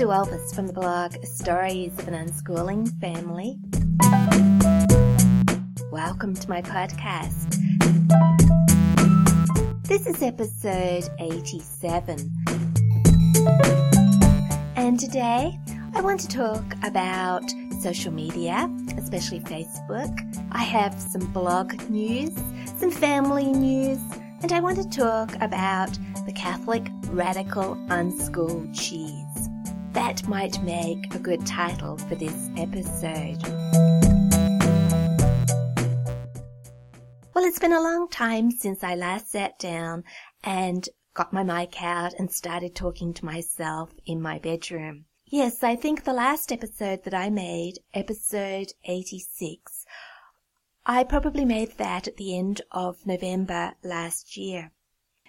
[0.00, 3.58] Sue Elvis from the blog Stories of an Unschooling Family.
[5.92, 7.58] Welcome to my podcast.
[9.82, 12.32] This is episode 87.
[14.76, 15.60] And today
[15.94, 17.42] I want to talk about
[17.82, 20.18] social media, especially Facebook.
[20.50, 22.34] I have some blog news,
[22.78, 24.00] some family news,
[24.40, 25.90] and I want to talk about
[26.24, 29.29] the Catholic Radical Unschooled Cheese.
[29.92, 33.42] That might make a good title for this episode.
[37.34, 40.04] Well, it's been a long time since I last sat down
[40.44, 45.06] and got my mic out and started talking to myself in my bedroom.
[45.26, 49.84] Yes, I think the last episode that I made, episode 86,
[50.86, 54.70] I probably made that at the end of November last year.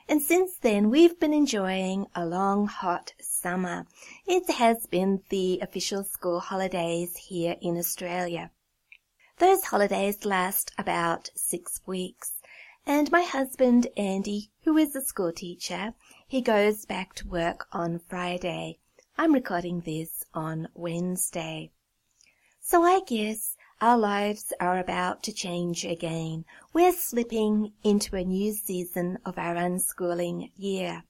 [0.07, 3.85] And since then, we've been enjoying a long, hot summer.
[4.27, 8.51] It has been the official school holidays here in Australia.
[9.39, 12.33] Those holidays last about six weeks.
[12.85, 15.95] And my husband, Andy, who is a school teacher,
[16.27, 18.77] he goes back to work on Friday.
[19.17, 21.71] I'm recording this on Wednesday.
[22.59, 26.45] So I guess our lives are about to change again.
[26.73, 31.03] We're slipping into a new season of our unschooling year.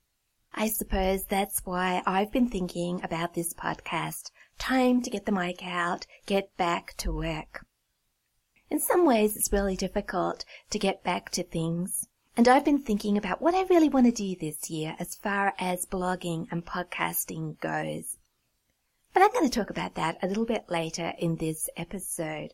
[0.53, 4.31] I suppose that's why I've been thinking about this podcast.
[4.59, 7.66] Time to get the mic out, get back to work.
[8.69, 12.07] In some ways, it's really difficult to get back to things.
[12.38, 15.53] And I've been thinking about what I really want to do this year as far
[15.59, 18.17] as blogging and podcasting goes.
[19.13, 22.53] But I'm going to talk about that a little bit later in this episode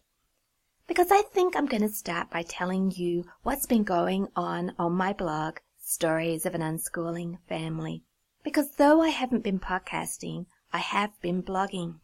[0.87, 4.93] because I think I'm going to start by telling you what's been going on on
[4.93, 5.57] my blog,
[5.89, 8.03] Stories of an Unschooling Family.
[8.43, 12.01] Because though I haven't been podcasting, I have been blogging.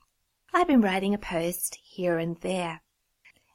[0.54, 2.82] I've been writing a post here and there.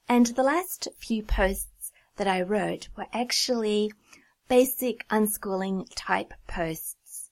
[0.07, 3.91] And the last few posts that I wrote were actually
[4.51, 7.31] basic unschooling type posts.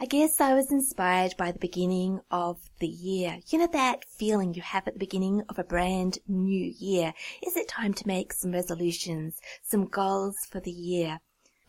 [0.00, 3.38] I guess I was inspired by the beginning of the year.
[3.46, 7.14] You know that feeling you have at the beginning of a brand new year?
[7.40, 11.20] Is it time to make some resolutions, some goals for the year?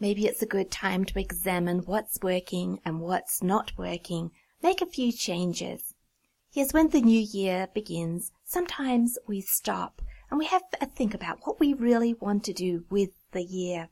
[0.02, 4.32] Maybe it's a good time to examine what's working and what's not working,
[4.64, 5.94] make a few changes.
[6.54, 10.02] Yes, when the new year begins, sometimes we stop
[10.32, 13.90] and we have a think about what we really want to do with the year.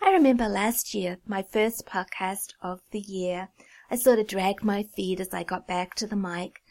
[0.00, 3.48] I remember last year, my first podcast of the year,
[3.90, 6.62] I sort of dragged my feet as I got back to the mic.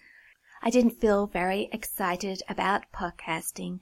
[0.64, 3.82] I didn't feel very excited about podcasting,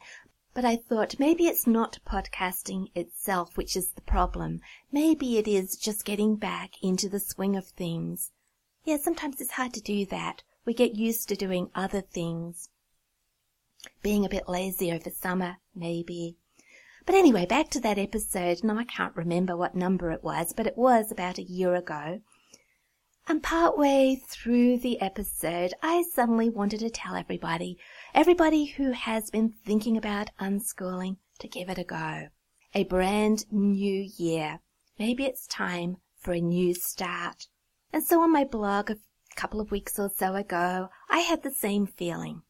[0.58, 4.60] but I thought maybe it's not podcasting itself which is the problem.
[4.92, 8.32] Maybe it is just getting back into the swing of things.
[8.84, 10.42] Yeah, sometimes it's hard to do that.
[10.66, 12.70] We get used to doing other things.
[14.02, 16.38] Being a bit lazy over summer, maybe.
[17.06, 18.64] But anyway, back to that episode.
[18.64, 22.22] Now I can't remember what number it was, but it was about a year ago.
[23.30, 27.78] And partway through the episode, I suddenly wanted to tell everybody,
[28.18, 32.30] everybody who has been thinking about unschooling, to give it a go.
[32.74, 34.60] A brand new year.
[34.98, 37.46] Maybe it's time for a new start.
[37.94, 38.98] And so on my blog a
[39.36, 42.42] couple of weeks or so ago, I had the same feeling.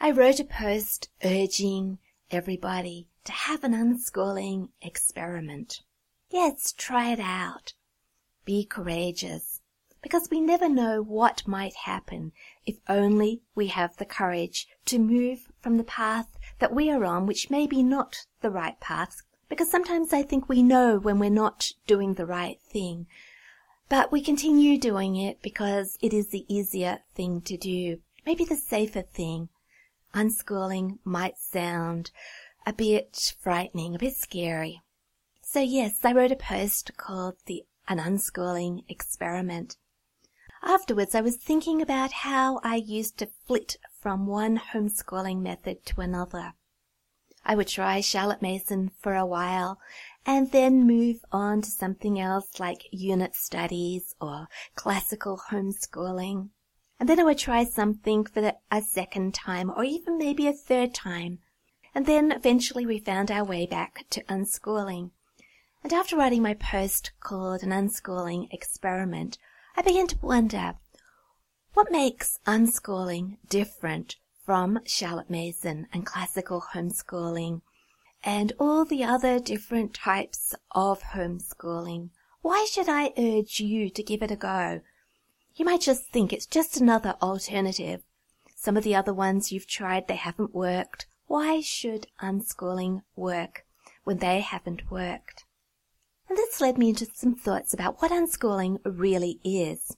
[0.00, 1.98] I wrote a post urging
[2.30, 5.82] everybody to have an unschooling experiment.
[6.30, 7.74] Yes, try it out.
[8.46, 9.49] Be courageous,
[10.02, 12.32] because we never know what might happen
[12.64, 17.26] if only we have the courage to move from the path that we are on,
[17.26, 21.30] which may be not the right path, because sometimes I think we know when we're
[21.30, 23.06] not doing the right thing.
[23.88, 28.56] But we continue doing it because it is the easier thing to do, maybe the
[28.56, 29.48] safer thing.
[30.14, 32.10] Unschooling might sound
[32.66, 34.80] a bit frightening, a bit scary.
[35.42, 39.76] So yes, I wrote a post called the An Unschooling Experiment.
[40.62, 46.00] Afterwards, I was thinking about how I used to flit from one homeschooling method to
[46.00, 46.54] another.
[47.44, 49.78] I would try Charlotte Mason for a while
[50.26, 56.50] and then move on to something else like unit studies or classical homeschooling.
[56.98, 60.94] And then I would try something for a second time or even maybe a third
[60.94, 61.38] time
[61.94, 65.10] and then eventually we found our way back to unschooling.
[65.82, 69.38] And after writing my post called An Unschooling Experiment,
[69.80, 70.74] I began to wonder
[71.72, 77.62] what makes unschooling different from Charlotte Mason and classical homeschooling
[78.22, 82.10] and all the other different types of homeschooling.
[82.42, 84.82] Why should I urge you to give it a go?
[85.54, 88.02] You might just think it's just another alternative.
[88.54, 91.06] Some of the other ones you've tried, they haven't worked.
[91.26, 93.64] Why should unschooling work
[94.04, 95.46] when they haven't worked?
[96.30, 99.96] And this led me into some thoughts about what unschooling really is.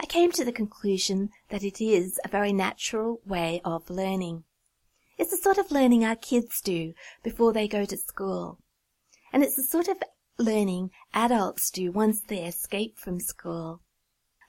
[0.00, 4.44] I came to the conclusion that it is a very natural way of learning.
[5.18, 8.60] It's the sort of learning our kids do before they go to school.
[9.30, 10.02] And it's the sort of
[10.38, 13.82] learning adults do once they escape from school.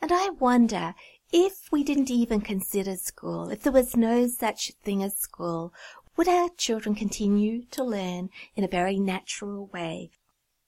[0.02, 0.96] And I wonder
[1.34, 5.74] if we didn't even consider school, if there was no such thing as school,
[6.16, 10.12] would our children continue to learn in a very natural way?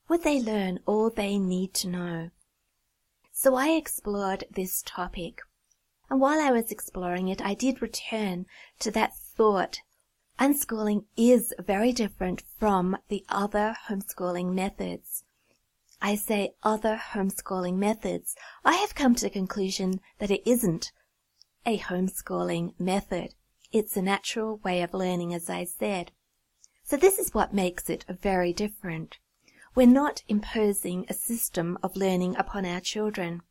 [0.08, 2.30] Would they learn all they need to know?
[3.32, 5.42] So I explored this topic.
[6.10, 8.46] And while I was exploring it, I did return
[8.80, 9.80] to that thought
[10.42, 15.24] Unschooling is very different from the other homeschooling methods.
[16.02, 18.36] I say other homeschooling methods.
[18.66, 20.92] I have come to the conclusion that it isn't
[21.64, 23.36] a homeschooling method.
[23.72, 26.12] It's a natural way of learning, as I said.
[26.84, 29.20] So this is what makes it very different.
[29.74, 33.42] We're not imposing a system of learning upon our children.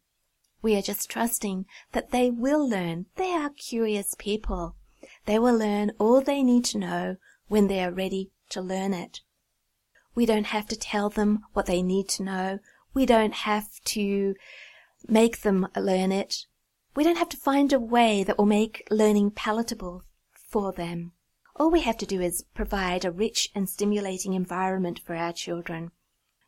[0.60, 3.06] We are just trusting that they will learn.
[3.16, 4.76] They are curious people.
[5.24, 7.16] They will learn all they need to know
[7.48, 9.22] when they are ready to learn it.
[10.14, 12.58] We don't have to tell them what they need to know.
[12.92, 14.34] We don't have to
[15.08, 16.44] make them learn it.
[16.94, 20.02] We don't have to find a way that will make learning palatable
[20.34, 21.12] for them.
[21.56, 25.92] All we have to do is provide a rich and stimulating environment for our children.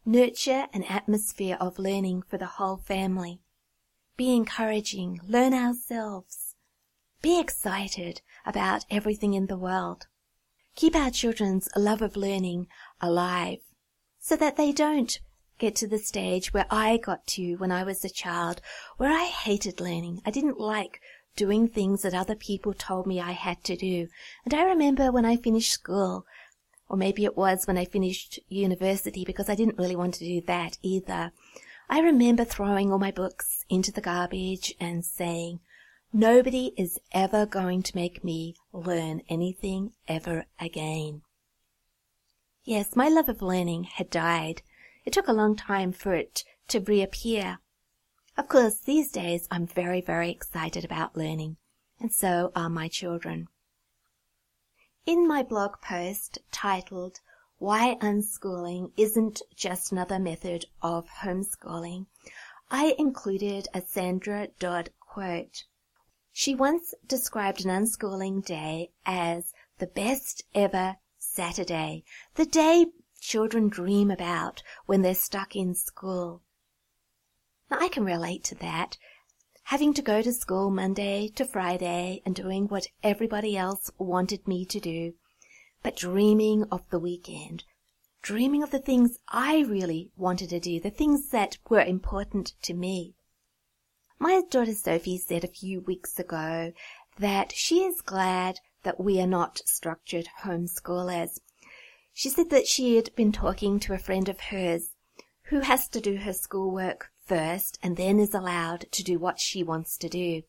[0.04, 3.40] Nurture an atmosphere of learning for the whole family.
[4.16, 5.20] Be encouraging.
[5.28, 6.56] Learn ourselves.
[7.22, 10.08] Be excited about everything in the world.
[10.74, 12.66] Keep our children's love of learning
[13.00, 13.60] alive
[14.18, 15.20] so that they don't
[15.58, 18.60] get to the stage where I got to when I was a child,
[18.96, 20.20] where I hated learning.
[20.26, 21.00] I didn't like
[21.36, 24.08] doing things that other people told me I had to do.
[24.44, 26.26] And I remember when I finished school,
[26.92, 30.42] or maybe it was when I finished university because I didn't really want to do
[30.42, 31.32] that either.
[31.88, 35.60] I remember throwing all my books into the garbage and saying,
[36.12, 41.22] Nobody is ever going to make me learn anything ever again.
[42.62, 44.60] Yes, my love of learning had died.
[45.06, 47.58] It took a long time for it to reappear.
[48.36, 51.56] Of course, these days I'm very, very excited about learning,
[51.98, 53.48] and so are my children.
[55.04, 57.18] In my blog post titled
[57.58, 62.06] Why Unschooling Isn't Just Another Method of Homeschooling,
[62.70, 65.64] I included a Sandra Dodd quote.
[66.32, 72.04] She once described an unschooling day as the best ever Saturday,
[72.36, 72.86] the day
[73.20, 76.42] children dream about when they're stuck in school.
[77.68, 78.98] Now I can relate to that.
[79.64, 84.66] Having to go to school Monday to Friday and doing what everybody else wanted me
[84.66, 85.14] to do,
[85.82, 87.64] but dreaming of the weekend,
[88.22, 92.74] dreaming of the things I really wanted to do, the things that were important to
[92.74, 93.14] me.
[94.18, 96.72] My daughter Sophie said a few weeks ago
[97.18, 101.38] that she is glad that we are not structured homeschoolers.
[102.12, 104.90] She said that she had been talking to a friend of hers
[105.44, 109.62] who has to do her schoolwork first and then is allowed to do what she
[109.62, 110.42] wants to do.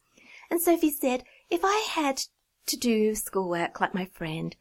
[0.50, 2.22] And Sophie said, if I had
[2.68, 4.56] to do schoolwork like my friend,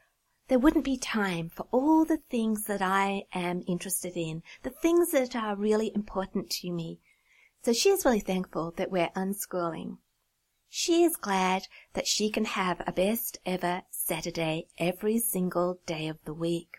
[0.48, 5.12] there wouldn't be time for all the things that I am interested in, the things
[5.12, 7.00] that are really important to me.
[7.62, 9.98] So she is really thankful that we're unschooling.
[10.68, 16.18] She is glad that she can have a best ever Saturday every single day of
[16.24, 16.76] the week.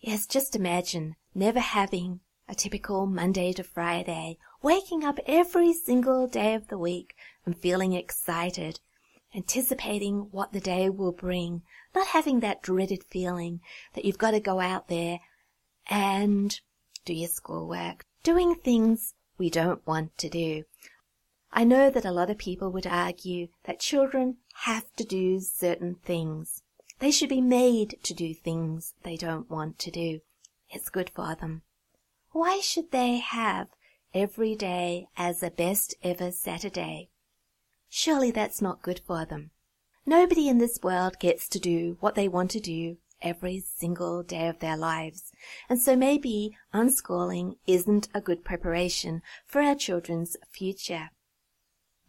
[0.00, 6.54] Yes, just imagine never having a typical Monday to Friday, waking up every single day
[6.54, 8.78] of the week and feeling excited,
[9.34, 11.62] anticipating what the day will bring,
[11.94, 13.60] not having that dreaded feeling
[13.94, 15.18] that you've got to go out there
[15.88, 16.60] and
[17.04, 20.64] do your schoolwork, doing things we don't want to do.
[21.52, 25.96] I know that a lot of people would argue that children have to do certain
[25.96, 26.62] things.
[26.98, 30.20] They should be made to do things they don't want to do.
[30.70, 31.62] It's good for them.
[32.36, 33.68] Why should they have
[34.12, 37.08] every day as a best ever Saturday?
[37.88, 39.52] Surely that's not good for them.
[40.04, 44.48] Nobody in this world gets to do what they want to do every single day
[44.48, 45.32] of their lives.
[45.70, 51.08] And so maybe unschooling isn't a good preparation for our children's future.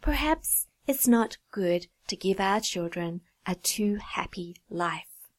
[0.02, 5.30] Perhaps it's not good to give our children a too happy life.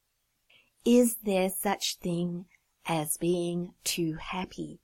[0.83, 2.47] Is there such thing
[2.89, 4.79] as being too happy?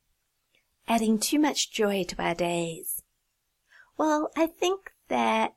[0.88, 3.02] Adding too much joy to our days.
[3.98, 5.56] Well, I think that,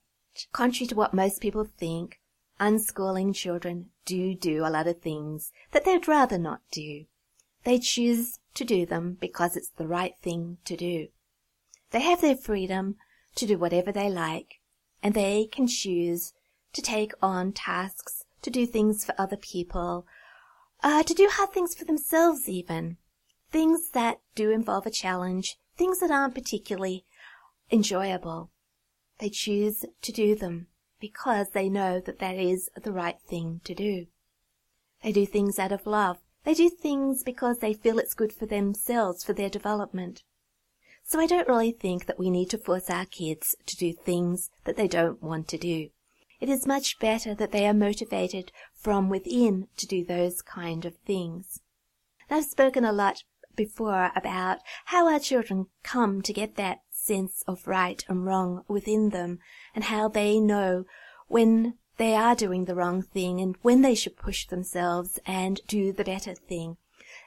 [0.53, 2.21] contrary to what most people think,
[2.59, 7.05] unschooling children do do a lot of things that they'd rather not do.
[7.65, 11.09] They choose to do them because it's the right thing to do.
[11.91, 12.97] They have their freedom
[13.35, 14.61] to do whatever they like,
[15.03, 16.33] and they can choose
[16.73, 20.07] to take on tasks, to do things for other people,
[20.83, 22.97] uh, to do hard things for themselves even.
[23.51, 27.05] Things that do involve a challenge, things that aren't particularly
[27.71, 28.51] enjoyable.
[29.19, 30.69] They choose to do them
[31.01, 34.07] because they know that that is the right thing to do.
[35.03, 36.19] They do things out of love.
[36.45, 40.23] They do things because they feel it's good for themselves, for their development.
[41.05, 44.51] So I don't really think that we need to force our kids to do things
[44.65, 45.91] that they don't want to do.
[46.41, 50.97] It is much better that they are motivated from within to do those kind of
[50.99, 51.61] things.
[52.31, 53.25] I've spoken a lot
[53.57, 59.11] before about how our children come to get that sense of right and wrong within
[59.11, 59.41] them
[59.75, 60.85] and how they know
[61.27, 65.93] when they are doing the wrong thing and when they should push themselves and do
[65.93, 66.77] the better thing.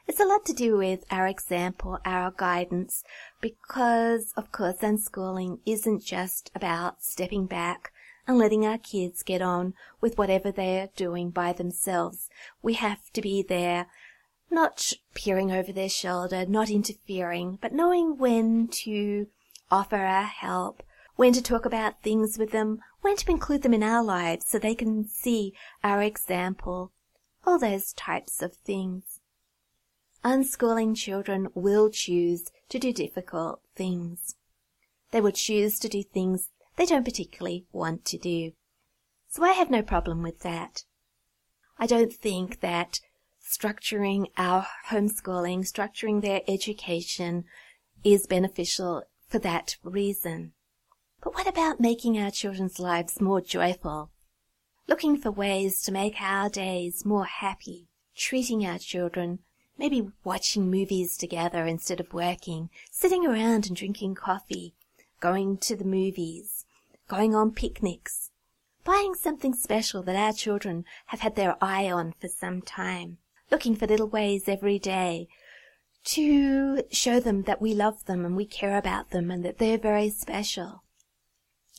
[0.07, 3.03] It's a lot to do with our example, our guidance,
[3.41, 7.91] because of course unschooling isn't just about stepping back
[8.31, 12.29] and letting our kids get on with whatever they're doing by themselves.
[12.61, 13.87] We have to be there,
[14.49, 19.27] not peering over their shoulder, not interfering, but knowing when to
[19.69, 20.81] offer our help,
[21.17, 24.57] when to talk about things with them, when to include them in our lives so
[24.57, 26.93] they can see our example,
[27.45, 29.19] all those types of things.
[30.23, 34.35] Unschooling children will choose to do difficult things.
[35.11, 36.50] They will choose to do things
[36.81, 38.53] they don't particularly want to do.
[39.29, 40.83] So I have no problem with that.
[41.77, 42.99] I don't think that
[43.39, 47.43] structuring our homeschooling, structuring their education
[48.03, 50.53] is beneficial for that reason.
[51.23, 54.09] But what about making our children's lives more joyful?
[54.87, 59.37] Looking for ways to make our days more happy, treating our children,
[59.77, 64.73] maybe watching movies together instead of working, sitting around and drinking coffee,
[65.19, 66.60] going to the movies,
[67.11, 68.31] going on picnics,
[68.85, 73.17] buying something special that our children have had their eye on for some time,
[73.51, 75.27] looking for little ways every day
[76.05, 79.77] to show them that we love them and we care about them and that they're
[79.77, 80.83] very special.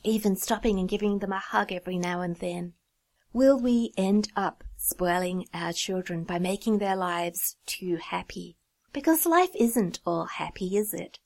[0.04, 2.74] Even stopping and giving them a hug every now and then.
[3.32, 8.58] Will we end up spoiling our children by making their lives too happy?
[8.92, 11.20] Because life isn't all happy, is it?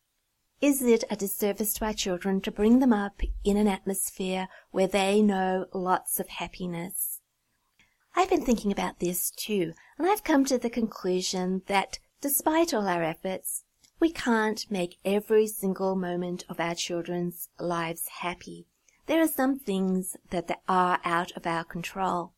[0.61, 4.89] Is it a disservice to our children to bring them up in an atmosphere where
[4.89, 7.21] they know lots of happiness?
[8.15, 12.89] I've been thinking about this too, and I've come to the conclusion that Despite all
[12.89, 13.65] our efforts,
[14.01, 18.67] we can't make every single moment of our children's lives happy.
[19.07, 22.33] There are some things that are out of our control.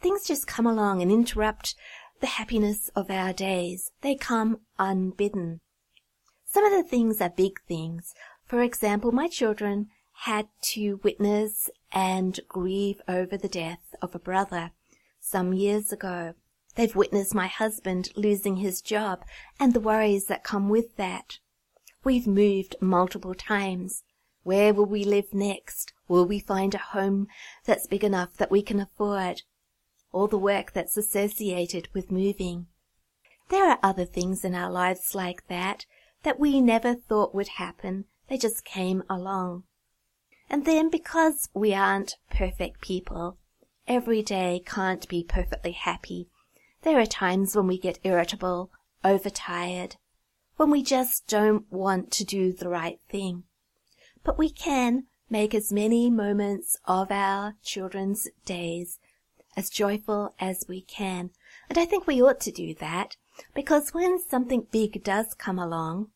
[0.00, 1.74] Things just come along and interrupt
[2.20, 3.92] the happiness of our days.
[4.00, 5.60] They come unbidden.
[6.52, 8.12] Some of the things are big things.
[8.44, 9.88] For example, my children
[10.24, 14.72] had to witness and grieve over the death of a brother
[15.18, 16.34] some years ago.
[16.74, 19.24] They've witnessed my husband losing his job
[19.58, 21.38] and the worries that come with that.
[22.04, 24.02] We've moved multiple times.
[24.42, 25.94] Where will we live next?
[26.06, 27.28] Will we find a home
[27.64, 29.40] that's big enough that we can afford?
[30.12, 32.66] All the work that's associated with moving.
[33.48, 35.86] There are other things in our lives like that
[36.22, 38.06] that we never thought would happen.
[38.28, 39.64] They just came along.
[40.48, 43.38] And then because we aren't perfect people,
[43.86, 46.28] every day can't be perfectly happy
[46.82, 48.70] there are times when we get irritable,
[49.04, 49.96] overtired,
[50.56, 53.44] when we just don't want to do the right thing.
[54.24, 58.98] But we can make as many moments of our children's days
[59.56, 61.30] as joyful as we can.
[61.68, 63.16] And I think we ought to do that
[63.54, 66.08] because when something big does come along,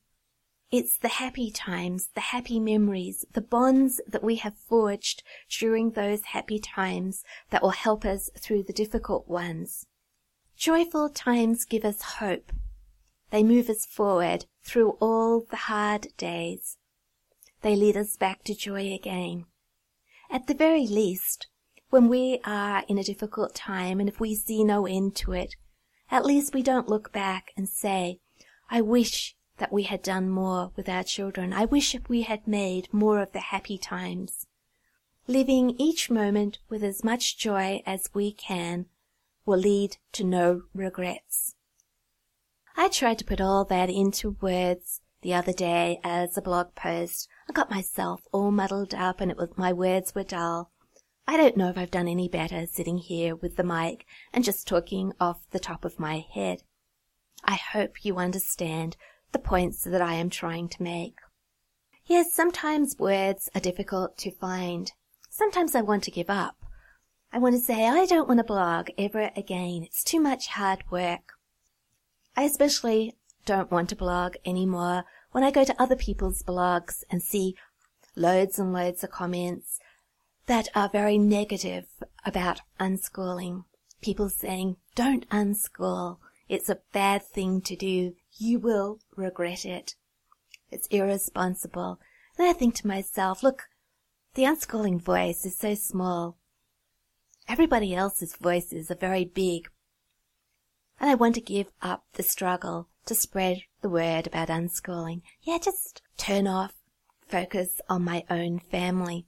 [0.72, 6.24] it's the happy times, the happy memories, the bonds that we have forged during those
[6.24, 9.86] happy times that will help us through the difficult ones.
[10.56, 12.52] Joyful times give us hope.
[13.30, 16.78] They move us forward through all the hard days.
[17.62, 19.44] They lead us back to joy again.
[20.30, 21.46] At the very least,
[21.90, 25.54] when we are in a difficult time and if we see no end to it,
[26.10, 28.20] at least we don't look back and say,
[28.70, 31.52] I wish that we had done more with our children.
[31.52, 34.46] I wish we had made more of the happy times.
[35.26, 38.86] Living each moment with as much joy as we can
[39.44, 41.54] will lead to no regrets.
[42.76, 47.28] I tried to put all that into words the other day as a blog post.
[47.48, 50.70] I got myself all muddled up and it was, my words were dull.
[51.28, 54.68] I don't know if I've done any better sitting here with the mic and just
[54.68, 56.62] talking off the top of my head.
[57.44, 58.96] I hope you understand
[59.32, 61.16] the points that I am trying to make.
[62.04, 64.92] Yes, sometimes words are difficult to find.
[65.28, 66.56] Sometimes I want to give up.
[67.32, 69.82] I want to say I don't want to blog ever again.
[69.82, 71.32] It's too much hard work.
[72.36, 77.20] I especially don't want to blog anymore when I go to other people's blogs and
[77.20, 77.56] see
[78.14, 79.80] loads and loads of comments
[80.46, 81.86] that are very negative
[82.24, 83.64] about unschooling.
[84.00, 86.18] People saying, don't unschool.
[86.48, 88.14] It's a bad thing to do.
[88.38, 89.96] You will regret it.
[90.70, 91.98] It's irresponsible.
[92.38, 93.64] And I think to myself, look,
[94.34, 96.36] the unschooling voice is so small.
[97.48, 99.68] Everybody else's voices are very big.
[101.00, 105.22] And I want to give up the struggle to spread the word about unschooling.
[105.42, 106.74] Yeah, just turn off,
[107.26, 109.26] focus on my own family.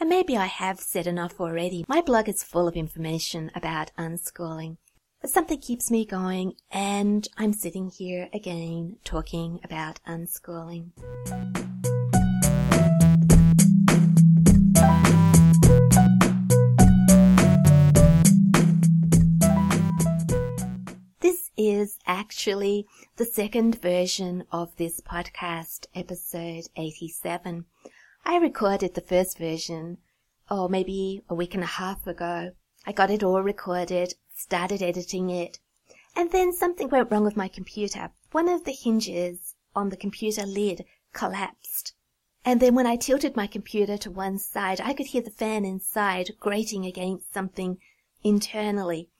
[0.00, 1.84] And maybe I have said enough already.
[1.88, 4.78] My blog is full of information about unschooling.
[5.20, 10.90] But something keeps me going and I'm sitting here again talking about unschooling.
[21.20, 22.86] This is actually
[23.16, 27.64] the second version of this podcast, episode 87.
[28.26, 29.98] I recorded the first version,
[30.48, 32.52] oh, maybe a week and a half ago.
[32.86, 35.58] I got it all recorded, started editing it,
[36.16, 38.12] and then something went wrong with my computer.
[38.32, 41.94] One of the hinges on the computer lid collapsed.
[42.46, 45.66] And then when I tilted my computer to one side, I could hear the fan
[45.66, 47.78] inside grating against something
[48.22, 49.10] internally.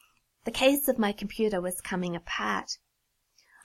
[0.44, 2.78] The case of my computer was coming apart.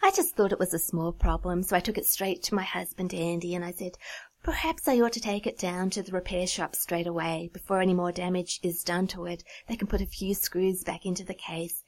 [0.01, 2.63] I just thought it was a small problem, so I took it straight to my
[2.63, 3.97] husband Andy and I said,
[4.41, 7.93] Perhaps I ought to take it down to the repair shop straight away before any
[7.93, 9.43] more damage is done to it.
[9.67, 11.83] They can put a few screws back into the case.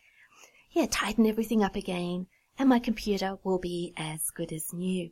[0.72, 2.28] Yeah, tighten everything up again,
[2.60, 5.12] and my computer will be as good as new.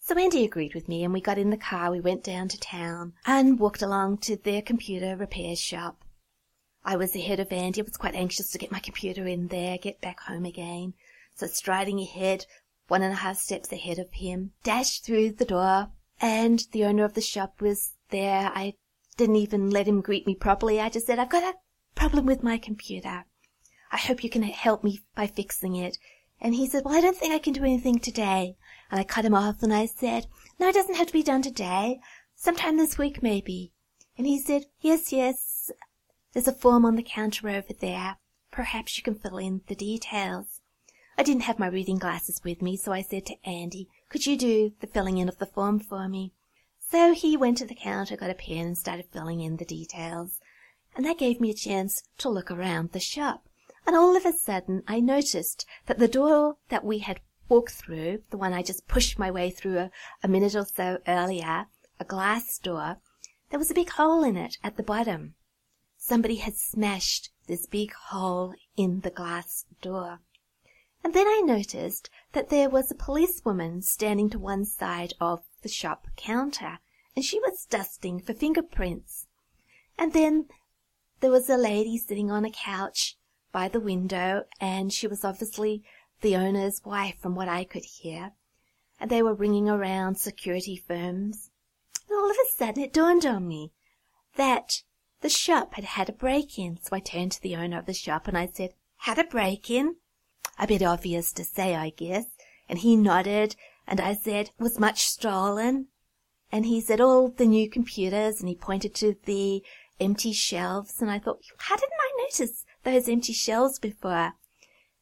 [0.00, 1.90] So Andy agreed with me, and we got in the car.
[1.90, 6.04] We went down to town and walked along to their computer repair shop.
[6.84, 7.80] I was ahead of Andy.
[7.80, 10.94] I was quite anxious to get my computer in there, get back home again.
[11.34, 12.46] So striding ahead,
[12.88, 17.04] one and a half steps ahead of him, dashed through the door, and the owner
[17.04, 18.50] of the shop was there.
[18.54, 18.74] I
[19.16, 20.80] didn't even let him greet me properly.
[20.80, 21.58] I just said, I've got a
[21.94, 23.24] problem with my computer.
[23.92, 25.98] I hope you can help me by fixing it.
[26.40, 28.56] And he said, well, I don't think I can do anything today.
[28.90, 30.26] And I cut him off and I said,
[30.58, 32.00] no, it doesn't have to be done today.
[32.34, 33.72] Sometime this week, maybe.
[34.18, 35.70] And he said, yes, yes.
[36.32, 38.16] There's a form on the counter over there.
[38.50, 40.60] Perhaps you can fill in the details.
[41.16, 44.36] I didn't have my reading glasses with me, so I said to Andy, could you
[44.36, 46.32] do the filling in of the form for me?
[46.78, 50.40] So he went to the counter, got a pen, and started filling in the details.
[50.94, 53.48] And that gave me a chance to look around the shop.
[53.86, 58.22] And all of a sudden, I noticed that the door that we had walked through,
[58.30, 59.90] the one I just pushed my way through a,
[60.22, 61.66] a minute or so earlier,
[61.98, 62.98] a glass door,
[63.50, 65.34] there was a big hole in it at the bottom.
[65.96, 70.20] Somebody had smashed this big hole in the glass door.
[71.02, 75.68] And then I noticed that there was a policewoman standing to one side of the
[75.68, 76.78] shop counter,
[77.16, 79.26] and she was dusting for fingerprints.
[79.96, 80.46] And then
[81.20, 83.16] there was a lady sitting on a couch
[83.52, 85.84] by the window, and she was obviously
[86.20, 88.32] the owner's wife from what I could hear.
[88.98, 91.50] And they were ringing around security firms.
[92.08, 93.72] And all of a sudden it dawned on me
[94.36, 94.82] that
[95.20, 96.78] the shop had had a break-in.
[96.82, 99.96] So I turned to the owner of the shop and I said, had a break-in?
[100.58, 102.26] A bit obvious to say, I guess.
[102.68, 105.88] And he nodded, and I said, was much stolen?
[106.50, 109.62] And he said, all the new computers, and he pointed to the
[110.00, 114.32] empty shelves, and I thought, how didn't I notice those empty shelves before?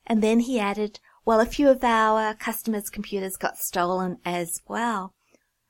[0.06, 5.14] And then he added, well, a few of our customers' computers got stolen as well.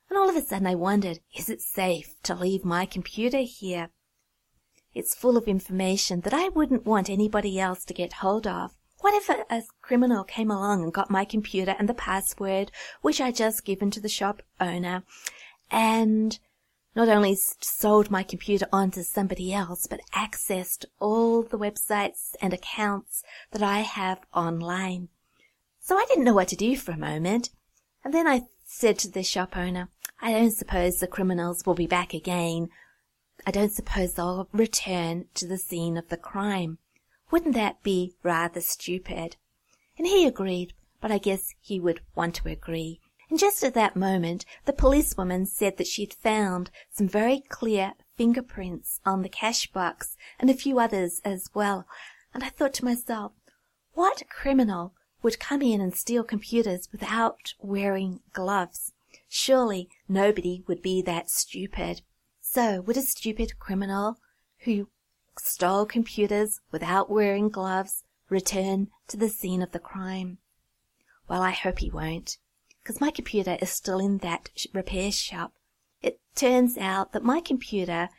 [0.09, 3.89] And all of a sudden I wondered, is it safe to leave my computer here?
[4.93, 8.71] It's full of information that I wouldn't want anybody else to get hold of.
[9.03, 13.19] What if a, a, criminal came along and got my computer and the password, which
[13.19, 15.03] I just given to the shop owner,
[15.69, 16.39] and
[16.95, 22.53] not only sold my computer on to somebody else, but accessed all the websites and
[22.53, 25.09] accounts that I have online.
[25.81, 27.49] So I didn't know what to do for a moment.
[28.05, 29.89] And then I said to the shop owner,
[30.21, 32.69] I don't suppose the criminals will be back again.
[33.45, 36.77] I don't suppose they'll return to the scene of the crime.
[37.33, 39.37] Wouldn't that be rather stupid?
[39.97, 42.99] And he agreed, but I guess he would want to agree.
[43.27, 48.99] And just at that moment, the policewoman said that she'd found some very clear fingerprints
[49.03, 51.87] on the cash box and a few others as well.
[52.35, 53.31] And I thought to myself,
[53.93, 54.93] what criminal
[55.23, 58.93] would come in and steal computers without wearing gloves?
[59.27, 62.03] Surely nobody would be that stupid.
[62.41, 64.17] So would a stupid criminal
[64.65, 64.89] who
[65.39, 70.37] stole computers without wearing gloves return to the scene of the crime?
[71.27, 72.37] Well, I hope he won't,
[72.81, 75.53] because my computer is still in that repair shop.
[76.01, 78.09] It turns out that my computer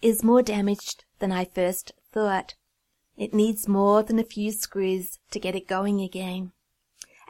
[0.00, 2.54] is more damaged than I first thought.
[3.16, 6.52] It needs more than a few screws to get it going again.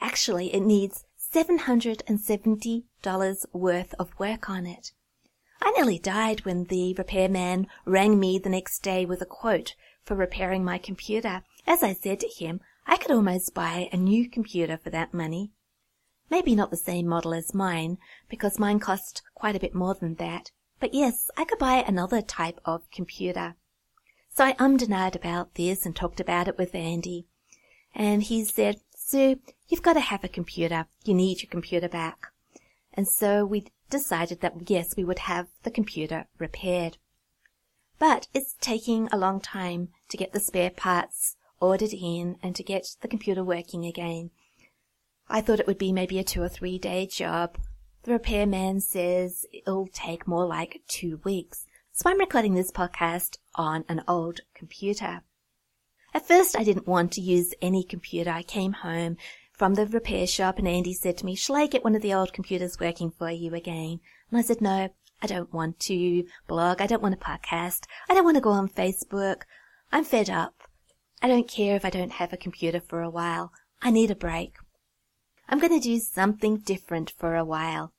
[0.00, 4.92] Actually, it needs $770 worth of work on it.
[5.64, 10.16] I nearly died when the repairman rang me the next day with a quote for
[10.16, 11.44] repairing my computer.
[11.68, 15.52] As I said to him, I could almost buy a new computer for that money.
[16.28, 17.98] Maybe not the same model as mine,
[18.28, 20.50] because mine cost quite a bit more than that.
[20.80, 23.54] But yes, I could buy another type of computer.
[24.34, 27.28] So I ummed and ahed about this and talked about it with Andy.
[27.94, 30.86] And he said, Sue, you've got to have a computer.
[31.04, 32.32] You need your computer back.
[32.94, 36.98] And so we decided that yes, we would have the computer repaired.
[37.98, 42.64] But it's taking a long time to get the spare parts ordered in and to
[42.64, 44.30] get the computer working again.
[45.28, 47.56] I thought it would be maybe a two or three day job.
[48.02, 51.66] The repairman says it'll take more like two weeks.
[51.92, 55.22] So I'm recording this podcast on an old computer.
[56.12, 58.30] At first I didn't want to use any computer.
[58.30, 59.16] I came home
[59.52, 62.14] from the repair shop and Andy said to me, shall I get one of the
[62.14, 64.00] old computers working for you again?
[64.30, 64.88] And I said, no,
[65.22, 66.80] I don't want to blog.
[66.80, 67.84] I don't want to podcast.
[68.08, 69.42] I don't want to go on Facebook.
[69.90, 70.54] I'm fed up.
[71.20, 73.52] I don't care if I don't have a computer for a while.
[73.80, 74.56] I need a break.
[75.48, 77.92] I'm going to do something different for a while.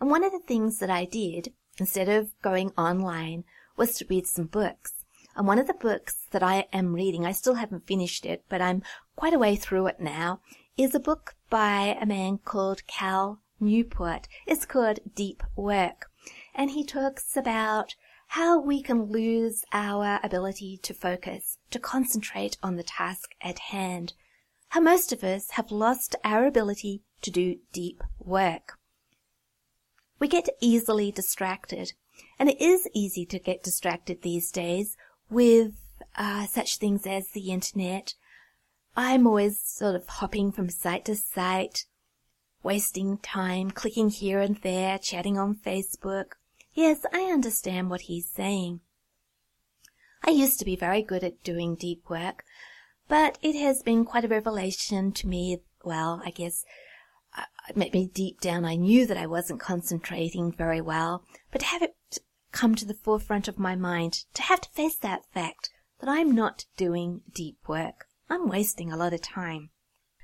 [0.00, 3.44] And one of the things that I did instead of going online,
[3.76, 5.04] was to read some books.
[5.34, 8.60] And one of the books that I am reading, I still haven't finished it, but
[8.60, 8.82] I'm
[9.16, 10.40] quite a way through it now,
[10.76, 14.26] is a book by a man called Cal Newport.
[14.46, 16.06] It's called Deep Work.
[16.54, 17.94] And he talks about
[18.28, 24.14] how we can lose our ability to focus, to concentrate on the task at hand.
[24.70, 28.78] How most of us have lost our ability to do deep work.
[30.18, 31.92] We get easily distracted.
[32.38, 34.96] And it is easy to get distracted these days
[35.28, 35.72] with
[36.16, 38.14] uh, such things as the internet.
[38.96, 41.86] I'm always sort of hopping from site to site,
[42.62, 46.32] wasting time, clicking here and there, chatting on Facebook.
[46.74, 48.80] Yes, I understand what he's saying.
[50.22, 52.44] I used to be very good at doing deep work,
[53.08, 55.58] but it has been quite a revelation to me.
[55.84, 56.64] Well, I guess
[57.36, 61.82] uh, maybe deep down I knew that I wasn't concentrating very well, but to have
[61.82, 61.96] it
[62.52, 66.30] come to the forefront of my mind, to have to face that fact that I'm
[66.32, 69.68] not doing deep work, I'm wasting a lot of time.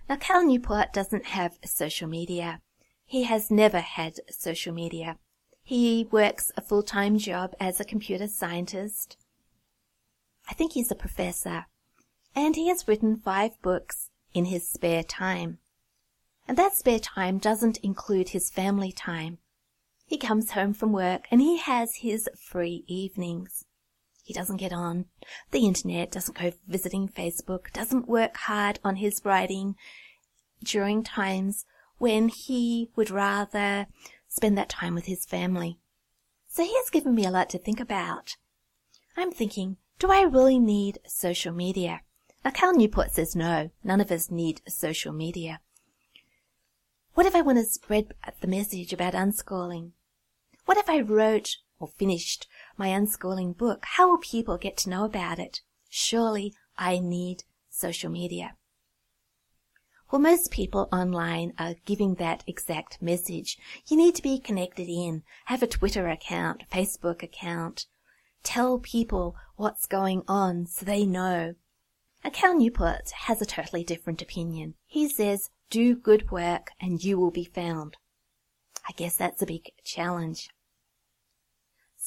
[0.08, 2.62] Now, Cal Newport doesn't have social media.
[3.04, 5.18] He has never had social media.
[5.62, 9.18] He works a full-time job as a computer scientist.
[10.48, 11.66] I think he's a professor.
[12.34, 15.58] And he has written five books in his spare time.
[16.48, 19.36] And that spare time doesn't include his family time.
[20.06, 23.66] He comes home from work and he has his free evenings.
[24.28, 25.06] He doesn't get on
[25.52, 29.74] the internet, doesn't go visiting Facebook, doesn't work hard on his writing
[30.62, 31.64] during times
[31.96, 33.86] when he would rather
[34.28, 35.78] spend that time with his family.
[36.46, 38.36] So he has given me a lot to think about.
[39.16, 42.02] I'm thinking, do I really need social media?
[42.44, 45.60] Now Cal Newport says no, none of us need social media.
[47.14, 48.12] What if I want to spread
[48.42, 49.92] the message about unschooling?
[50.66, 52.46] What if I wrote or finished
[52.78, 53.84] my unschooling book?
[53.84, 55.62] How will people get to know about it?
[55.88, 58.54] Surely I need social media.
[60.10, 63.58] Well, most people online are giving that exact message.
[63.88, 67.86] You need to be connected in, have a Twitter account, Facebook account.
[68.42, 71.54] Tell people what's going on so they know.
[72.32, 74.74] Cal Newport has a totally different opinion.
[74.86, 77.96] He says do good work and you will be found.
[78.88, 80.48] I guess that's a big challenge.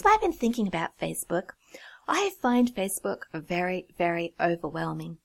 [0.01, 1.51] So I've been thinking about Facebook.
[2.07, 5.19] I find Facebook very, very overwhelming.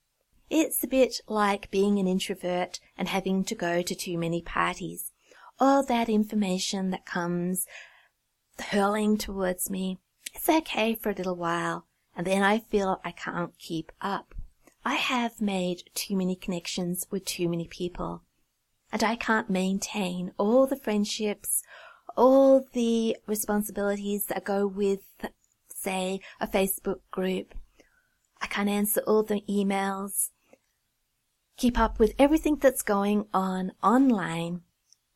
[0.50, 5.12] It's a bit like being an introvert and having to go to too many parties.
[5.58, 7.66] All that information that comes
[8.68, 9.98] hurling towards me.
[10.34, 14.34] It's okay for a little while, and then I feel I can't keep up.
[14.84, 18.24] I have made too many connections with too many people.
[18.92, 21.62] and I can't maintain all the friendships,
[22.16, 25.00] all the responsibilities that go with,
[25.68, 27.54] say, a Facebook group.
[28.40, 30.30] I can't answer all the emails,
[31.56, 34.62] keep up with everything that's going on online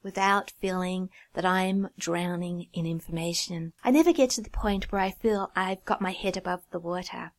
[0.03, 3.73] without feeling that I'm drowning in information.
[3.85, 6.81] I never get to the point where I feel I've got my head above the
[6.81, 7.33] water.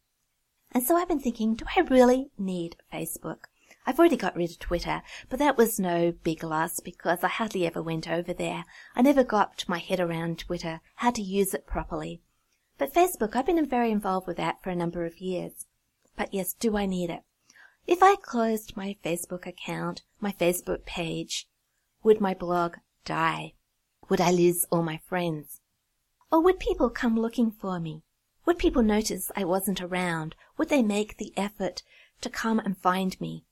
[0.72, 3.46] And so I've been thinking, do I really need Facebook?
[3.86, 7.66] I've already got rid of Twitter, but that was no big loss because I hardly
[7.66, 8.66] ever went over there.
[8.96, 12.22] I never got my head around Twitter, how to use it properly.
[12.78, 15.66] But Facebook, I've been very involved with that for a number of years.
[16.16, 17.24] But yes, do I need it?
[17.88, 21.48] If I closed my Facebook account, my Facebook page,
[22.04, 23.54] would my blog die?
[24.10, 25.62] Would I lose all my friends?
[26.32, 28.04] Or would people come looking for me?
[28.46, 30.36] Would people notice I wasn't around?
[30.58, 31.84] Would they make the effort
[32.22, 33.46] to come and find me?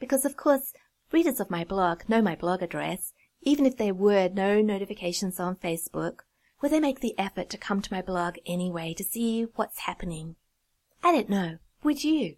[0.00, 0.72] Because of course,
[1.12, 3.12] readers of my blog know my blog address.
[3.42, 6.20] Even if there were no notifications on Facebook,
[6.60, 10.36] would they make the effort to come to my blog anyway to see what's happening?
[11.02, 11.58] I don't know.
[11.82, 12.36] Would you?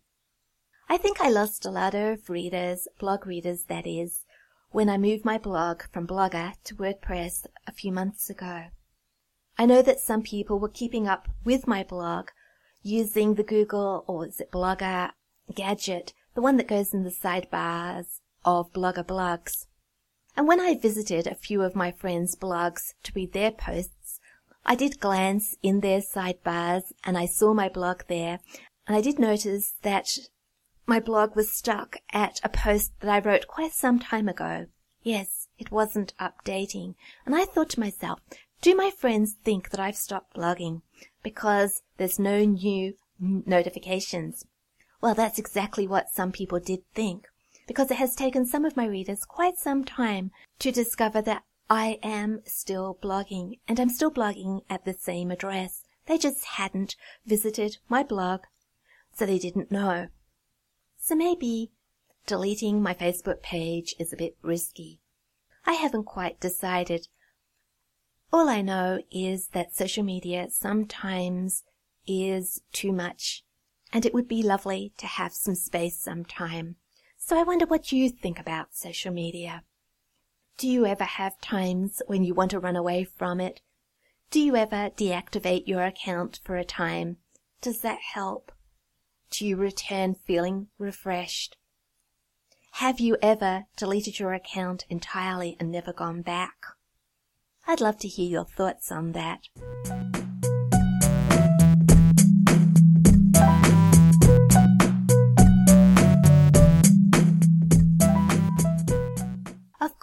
[0.88, 4.25] I think I lost a lot of readers, blog readers that is,
[4.70, 8.66] when I moved my blog from Blogger to WordPress a few months ago.
[9.59, 12.29] I know that some people were keeping up with my blog
[12.83, 15.11] using the Google or is it Blogger
[15.55, 19.66] gadget, the one that goes in the sidebars of Blogger blogs.
[20.37, 24.18] And when I visited a few of my friends' blogs to read their posts,
[24.64, 28.40] I did glance in their sidebars and I saw my blog there
[28.87, 30.18] and I did notice that
[30.87, 34.66] my blog was stuck at a post that I wrote quite some time ago.
[35.03, 36.95] Yes, it wasn't updating.
[37.27, 38.21] And I thought to myself,
[38.61, 40.83] do my friends think that I've stopped blogging
[41.23, 44.45] because there's no new notifications?
[45.03, 47.27] Well, that's exactly what some people did think,
[47.67, 51.99] because it has taken some of my readers quite some time to discover that I
[52.05, 55.83] am still blogging, and I'm still blogging at the same address.
[56.07, 56.95] They just hadn't
[57.27, 58.43] visited my blog,
[59.12, 60.07] so they didn't know.
[60.99, 61.73] So maybe
[62.27, 65.01] deleting my Facebook page is a bit risky.
[65.67, 67.09] I haven't quite decided
[68.33, 71.65] all I know is that social media sometimes
[72.07, 73.45] is too much,
[73.92, 76.76] and it would be lovely to have some space sometime.
[77.18, 79.62] So I wonder what you think about social media.
[80.59, 83.61] Do you ever have times when you want to run away from it?
[84.31, 87.18] Do you ever deactivate your account for a time?
[87.61, 88.52] Does that help?
[89.31, 91.57] Do you return feeling refreshed?
[92.76, 96.64] Have you ever deleted your account entirely and never gone back?
[97.66, 99.48] I'd love to hear your thoughts on that.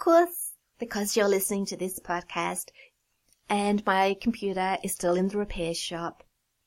[0.00, 2.70] Course, because you're listening to this podcast
[3.50, 6.24] and my computer is still in the repair shop,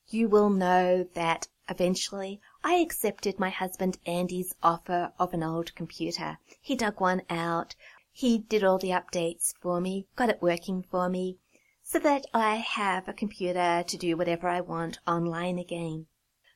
[0.08, 6.38] you will know that eventually I accepted my husband Andy's offer of an old computer.
[6.62, 7.76] He dug one out,
[8.12, 11.39] he did all the updates for me, got it working for me,
[11.82, 16.06] so that I have a computer to do whatever I want online again.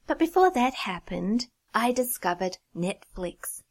[0.05, 3.63] But before that happened, I discovered Netflix.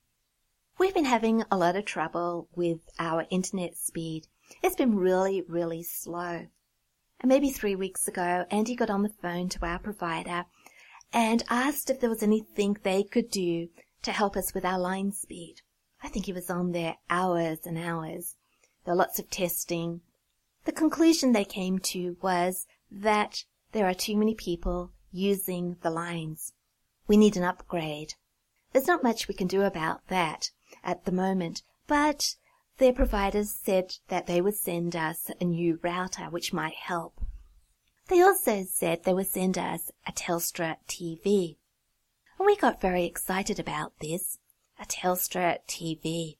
[0.78, 4.26] We've been having a lot of trouble with our internet speed.
[4.62, 6.48] It's been really, really slow.
[7.18, 10.44] And maybe three weeks ago, Andy got on the phone to our provider
[11.14, 13.70] and asked if there was anything they could do
[14.02, 15.62] to help us with our line speed.
[16.02, 18.36] I think he was on there hours and hours.
[18.84, 20.02] There were lots of testing.
[20.66, 26.52] The conclusion they came to was that there are too many people using the lines.
[27.06, 28.12] We need an upgrade.
[28.74, 30.50] There's not much we can do about that
[30.82, 32.36] at the moment, but
[32.78, 37.20] their providers said that they would send us a new router which might help.
[38.08, 41.56] They also said they would send us a Telstra TV.
[42.38, 44.38] And we got very excited about this
[44.78, 46.36] a Telstra TV.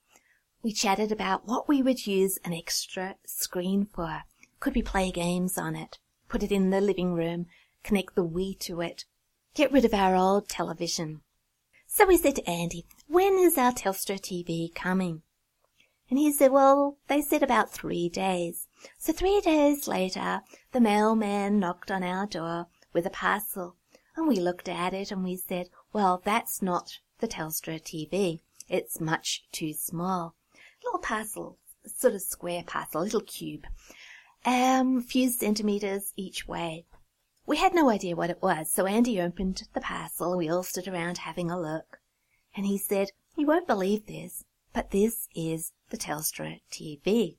[0.63, 4.23] We chatted about what we would use an extra screen for.
[4.61, 5.99] Could we play games on it?
[6.29, 7.47] Put it in the living room,
[7.83, 9.05] connect the Wii to it,
[9.55, 11.23] get rid of our old television.
[11.87, 15.23] So we said to Andy, when is our Telstra TV coming?
[16.09, 18.69] And he said, well, they said about three days.
[18.99, 20.43] So three days later,
[20.73, 23.77] the mailman knocked on our door with a parcel.
[24.17, 28.41] And we looked at it and we said, well, that's not the Telstra TV.
[28.69, 30.35] It's much too small.
[30.85, 33.67] Little parcel, sort of square parcel, little cube,
[34.45, 36.87] um, few centimeters each way.
[37.47, 40.89] We had no idea what it was, so Andy opened the parcel we all stood
[40.89, 42.01] around having a look.
[42.57, 47.37] And he said, You won't believe this, but this is the Telstra TV.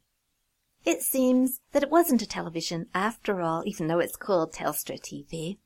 [0.86, 5.58] It seems that it wasn't a television after all, even though it's called Telstra TV.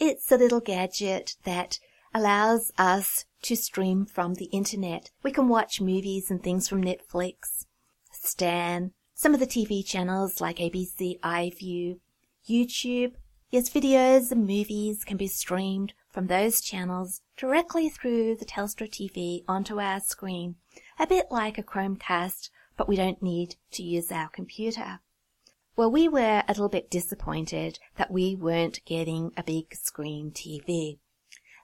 [0.00, 1.78] It's a little gadget that
[2.14, 5.10] allows us to stream from the internet.
[5.22, 7.66] We can watch movies and things from Netflix,
[8.10, 12.00] Stan, some of the TV channels like ABC iView,
[12.48, 13.12] YouTube.
[13.50, 19.42] Yes, videos and movies can be streamed from those channels directly through the Telstra TV
[19.48, 20.56] onto our screen,
[20.98, 25.00] a bit like a Chromecast, but we don't need to use our computer.
[25.74, 30.98] Well, we were a little bit disappointed that we weren't getting a big screen TV.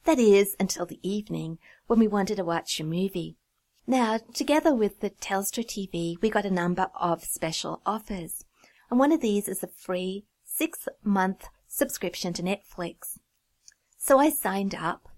[0.04, 1.58] That is, until the evening
[1.88, 3.36] when we wanted to watch a movie.
[3.86, 8.46] Now, together with the Telstra TV, we got a number of special offers.
[8.90, 13.18] And one of these is a free six month subscription to Netflix.
[13.98, 15.10] So I signed up,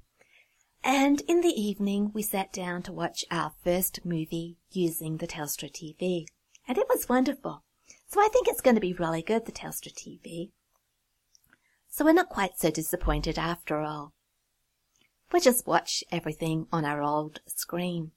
[0.83, 5.71] and in the evening we sat down to watch our first movie using the Telstra
[5.71, 6.27] TV.
[6.67, 7.64] And it was wonderful.
[8.07, 10.51] So I think it's going to be really good, the Telstra TV.
[11.88, 14.12] So we're not quite so disappointed after all.
[15.33, 18.12] We just watch everything on our old screen.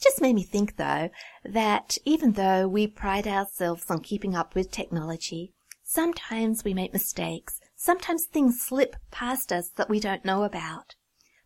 [0.00, 1.10] Just made me think though
[1.44, 7.60] that even though we pride ourselves on keeping up with technology, sometimes we make mistakes
[7.80, 10.96] Sometimes things slip past us that we don't know about.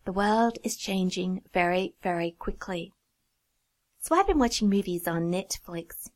[0.05, 2.93] The world is changing very, very quickly.
[4.01, 6.11] So I've been watching movies on Netflix.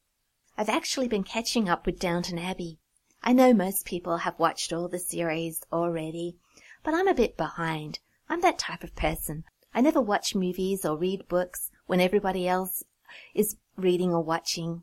[0.59, 2.79] I've actually been catching up with Downton Abbey.
[3.23, 6.37] I know most people have watched all the series already,
[6.83, 8.01] but I'm a bit behind.
[8.29, 9.45] I'm that type of person.
[9.73, 12.83] I never watch movies or read books when everybody else
[13.35, 14.83] is reading or watching,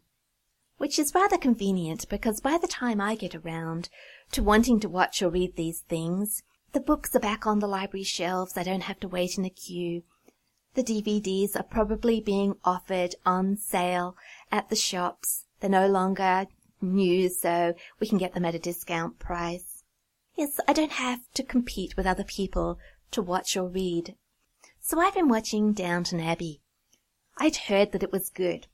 [0.77, 3.89] which is rather convenient because by the time I get around
[4.31, 6.43] to wanting to watch or read these things.
[6.73, 8.57] The books are back on the library shelves.
[8.57, 10.01] I don't have to wait in a queue.
[10.73, 14.17] The DVDs are probably being offered on sale
[14.51, 15.45] at the shops.
[15.59, 16.47] They're no longer
[16.81, 19.83] new, so we can get them at a discount price.
[20.35, 22.79] Yes, I don't have to compete with other people
[23.11, 24.15] to watch or read.
[24.79, 26.59] So I've been watching Downton Abbey.
[27.37, 28.65] I'd heard that it was good.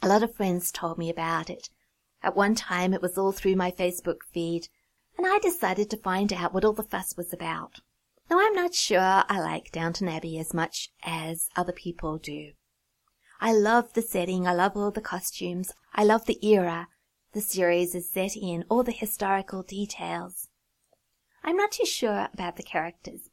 [0.00, 1.68] A lot of friends told me about it.
[2.22, 4.68] At one time it was all through my Facebook feed,
[5.16, 7.80] and I decided to find out what all the fuss was about.
[8.30, 12.52] Now I'm not sure I like Downton Abbey as much as other people do.
[13.40, 16.88] I love the setting, I love all the costumes, I love the era
[17.34, 20.48] the series is set in, all the historical details.
[21.42, 23.28] I'm not too sure about the characters.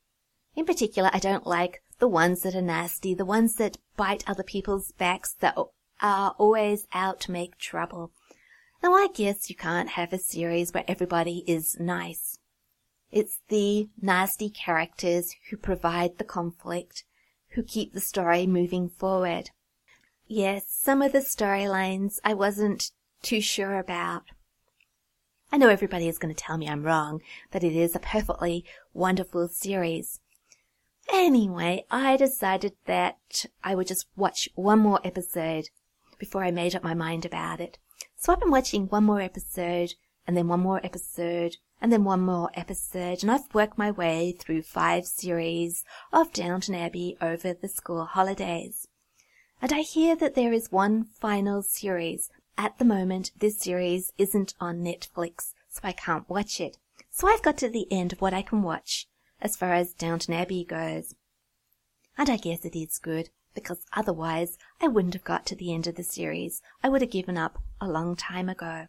[0.56, 4.42] In particular, I don't like the ones that are nasty, the ones that bite other
[4.42, 5.56] people's backs, that
[6.02, 8.12] are always out to make trouble.
[8.84, 12.40] Now I guess you can't have a series where everybody is nice.
[13.12, 17.04] It's the nasty characters who provide the conflict,
[17.50, 19.52] who keep the story moving forward.
[20.26, 22.92] Yes, some of the storylines I wasn't
[23.22, 24.24] too sure about.
[25.52, 28.66] I know everybody is going to tell me I'm wrong, that it is a perfectly
[28.94, 30.22] wonderful series.
[31.14, 35.66] Anyway, I decided that I would just watch one more episode
[36.18, 37.78] before I made up my mind about it.
[38.22, 39.96] So I've been watching one more episode,
[40.28, 44.32] and then one more episode, and then one more episode, and I've worked my way
[44.32, 48.88] through five series of Downton Abbey over the school holidays.
[49.60, 52.30] And I hear that there is one final series.
[52.60, 56.78] At the moment, this series isn't on Netflix, so I can't watch it.
[57.10, 59.08] So I've got to the end of what I can watch,
[59.42, 61.16] as far as Downton Abbey goes.
[62.20, 65.88] And I guess it is good because otherwise I wouldn't have got to the end
[65.88, 66.62] of the series.
[66.84, 68.88] I would have given up a long time ago.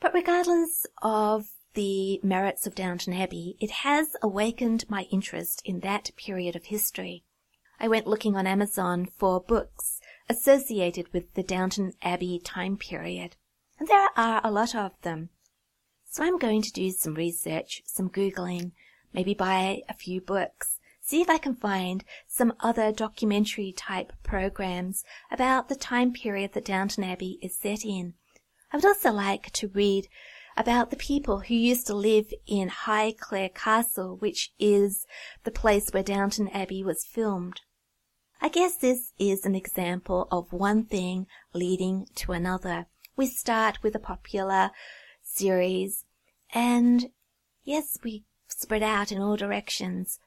[0.00, 6.10] But regardless of the merits of Downton Abbey, it has awakened my interest in that
[6.16, 7.24] period of history.
[7.78, 13.36] I went looking on Amazon for books associated with the Downton Abbey time period,
[13.78, 15.28] and there are a lot of them.
[16.08, 18.72] So I'm going to do some research, some Googling,
[19.12, 20.75] maybe buy a few books,
[21.06, 26.64] see if I can find some other documentary type programs about the time period that
[26.64, 28.14] Downton Abbey is set in.
[28.72, 30.08] I would also like to read
[30.56, 35.06] about the people who used to live in Highclere Castle, which is
[35.44, 37.60] the place where Downton Abbey was filmed.
[38.40, 42.86] I guess this is an example of one thing leading to another.
[43.16, 44.72] We start with a popular
[45.22, 46.04] series
[46.52, 47.10] and
[47.62, 50.18] yes, we spread out in all directions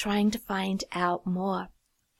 [0.00, 1.68] trying to find out more.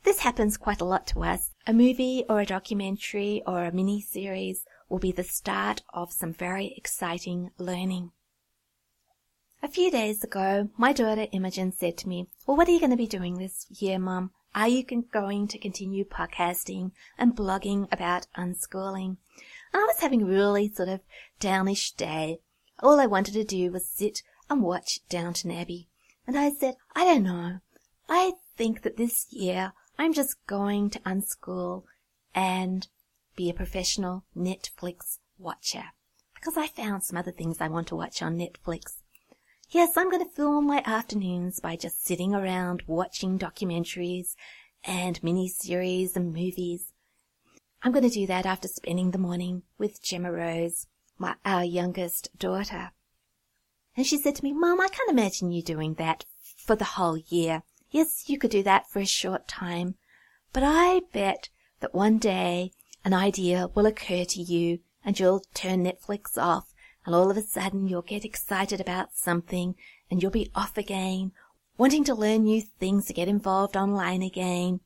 [0.05, 1.53] This happens quite a lot to us.
[1.66, 6.35] A movie or a documentary or a mini series will be the start of some
[6.35, 8.11] very exciting learning.
[9.62, 12.91] A few days ago, my daughter Imogen said to me, Well, what are you going
[12.91, 14.33] to be doing this year, Mum?
[14.55, 19.16] are you going to continue podcasting and blogging about unschooling?
[19.72, 21.01] And I was having a really sort of
[21.39, 22.41] downish day.
[22.83, 25.89] All I wanted to do was sit and watch Downton Abbey.
[26.26, 27.61] And I said, I don't know.
[28.11, 31.84] I think that this year I'm just going to unschool
[32.34, 32.88] and
[33.36, 35.84] be a professional Netflix watcher.
[36.34, 38.94] Because I found some other things I want to watch on Netflix.
[39.68, 44.34] Yes, I'm going to fill my afternoons by just sitting around watching documentaries
[44.82, 46.92] and mini-series and movies.
[47.82, 52.36] I'm going to do that after spending the morning with Gemma Rose, my, our youngest
[52.36, 52.90] daughter.
[53.96, 56.24] And she said to me, Mom, I can't imagine you doing that
[56.56, 57.62] for the whole year.
[57.91, 59.97] Yes, you could do that for a short time,
[60.53, 61.49] but I bet
[61.80, 62.72] that one day
[63.05, 66.72] an idea will occur to you and you'll turn Netflix off
[67.05, 69.74] and all of a sudden you'll get excited about something
[70.11, 71.32] and you'll be off again,
[71.78, 74.80] wanting to learn new things to get involved online again.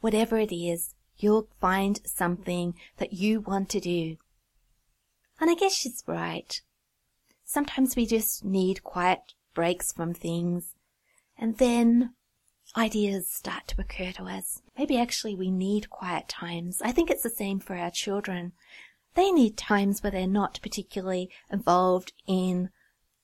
[0.00, 4.16] Whatever it is, you'll find something that you want to do.
[5.40, 6.60] And I guess she's right.
[7.44, 10.74] Sometimes we just need quiet breaks from things.
[11.38, 12.14] And then
[12.76, 14.62] ideas start to occur to us.
[14.78, 16.80] Maybe actually we need quiet times.
[16.82, 18.52] I think it's the same for our children.
[19.14, 22.70] They need times where they're not particularly involved in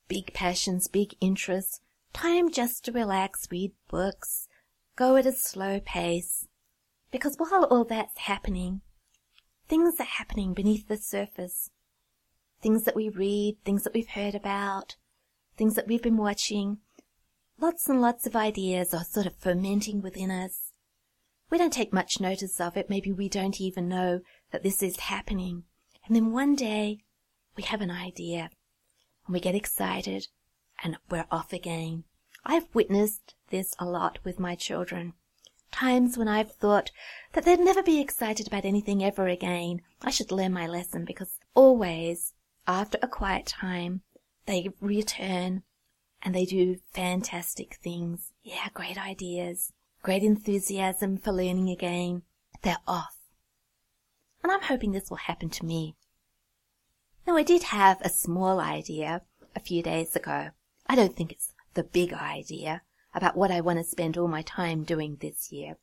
[0.09, 1.81] big passions, big interests,
[2.13, 4.49] time just to relax, read books,
[4.97, 6.49] go at a slow pace.
[7.11, 8.81] Because while all that's happening,
[9.69, 11.71] things are happening beneath the surface.
[12.61, 14.97] Things that we read, things that we've heard about,
[15.57, 16.79] things that we've been watching.
[17.59, 20.73] Lots and lots of ideas are sort of fermenting within us.
[21.49, 22.91] We don't take much notice of it.
[22.91, 25.65] Maybe we don't even know that this is happening.
[26.07, 26.99] And then one day
[27.57, 28.51] we have an idea
[29.27, 30.29] and we get excited
[30.85, 32.05] and we're off again.
[32.45, 35.15] I've witnessed this a lot with my children.
[35.73, 36.91] Times when I've thought
[37.33, 39.81] that they'd never be excited about anything ever again.
[40.03, 42.35] I should learn my lesson because always
[42.67, 44.03] after a quiet time,
[44.45, 45.63] they return
[46.27, 48.35] and they do fantastic things.
[48.43, 49.73] Yeah, great ideas,
[50.03, 52.23] great enthusiasm for learning again.
[52.61, 53.17] They're off
[54.47, 55.97] and I'm hoping this will happen to me.
[57.27, 59.23] Now, I did have a small idea
[59.57, 60.51] a few days ago.
[60.87, 64.43] I don't think it's the big idea about what I want to spend all my
[64.43, 65.79] time doing this year.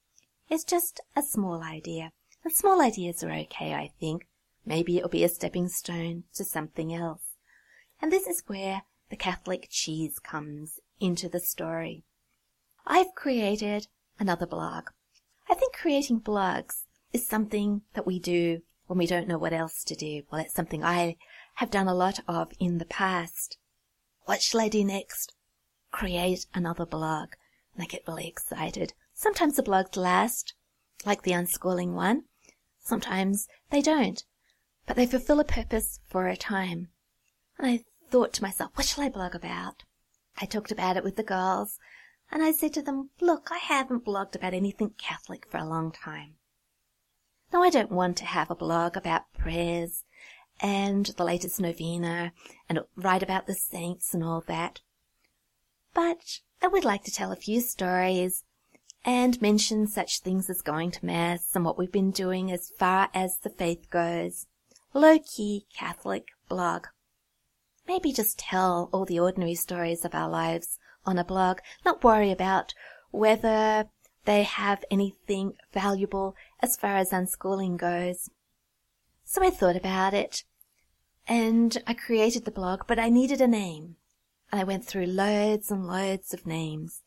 [0.49, 2.13] It's just a small idea.
[2.45, 4.29] And small ideas are okay, I think.
[4.65, 7.35] Maybe it'll be a stepping stone to something else.
[8.01, 8.83] And this is where
[9.13, 12.03] the Catholic cheese comes into the story.
[12.87, 13.85] I've created
[14.19, 14.89] another blog.
[15.47, 19.83] I think creating blogs is something that we do when we don't know what else
[19.83, 20.23] to do.
[20.31, 21.17] Well, it's something I
[21.57, 23.59] have done a lot of in the past.
[24.25, 25.35] What shall I do next?
[25.91, 27.33] Create another blog.
[27.75, 28.93] And I get really excited.
[29.13, 30.55] Sometimes the blogs last,
[31.05, 32.23] like the unschooling one.
[32.79, 34.23] Sometimes they don't,
[34.87, 36.87] but they fulfill a purpose for a time.
[37.59, 37.83] And I
[38.13, 39.85] thought to myself, what shall I blog about?
[40.39, 41.79] I talked about it with the girls,
[42.31, 45.91] and I said to them, look, I haven't blogged about anything Catholic for a long
[45.91, 46.35] time.
[47.51, 50.03] Now, I don't want to have a blog about prayers
[50.61, 52.33] and the latest novena
[52.69, 54.81] and write about the saints and all that.
[55.95, 58.43] But I would like to tell a few stories
[59.03, 63.09] and mention such things as going to Mass and what we've been doing as far
[63.15, 64.45] as the faith goes.
[64.93, 66.85] Low key Catholic blog.
[67.87, 72.31] Maybe just tell all the ordinary stories of our lives on a blog, not worry
[72.31, 72.73] about
[73.11, 73.89] whether
[74.25, 78.29] they have anything valuable as far as unschooling goes.
[79.25, 80.43] So I thought about it
[81.27, 83.97] and I created the blog, but I needed a name.
[84.51, 87.01] And I went through loads and loads of names.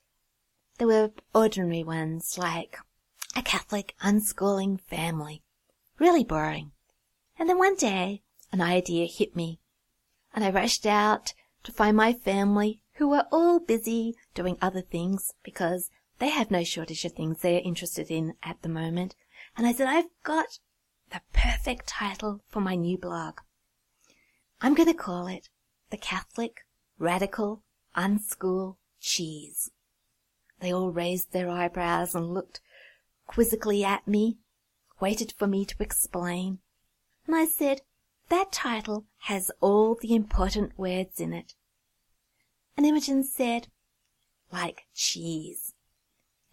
[0.79, 2.77] There were ordinary ones like
[3.35, 5.43] a Catholic unschooling family.
[5.99, 6.73] Really boring.
[7.39, 8.23] And then one day
[8.53, 9.61] an idea hit me
[10.37, 11.33] and I rushed out
[11.65, 16.63] to find my family who were all busy doing other things because they have no
[16.63, 19.17] shortage of things they're interested in at the moment.
[19.57, 20.59] And I said, I've got
[21.11, 23.39] the perfect title for my new blog.
[24.61, 25.49] I'm going to call it
[25.91, 26.67] The Catholic
[26.99, 27.63] Radical
[27.97, 29.71] Unschool Cheese.
[30.61, 32.61] They all raised their eyebrows and looked
[33.27, 34.39] quizzically at me,
[35.01, 36.59] waited for me to explain.
[37.27, 37.83] And I said,
[38.29, 41.55] that title has all the important words in it.
[42.77, 43.69] And Imogen said,
[44.53, 45.75] like cheese.